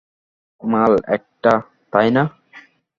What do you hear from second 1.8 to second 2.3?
তাই না?